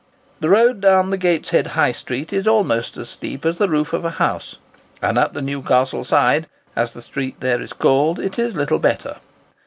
[0.39, 4.03] The road down the Gateshead High Street is almost as steep as the roof of
[4.03, 4.55] a house,
[4.99, 9.17] and up the Newcastle Side, as the street there is called, it is little better.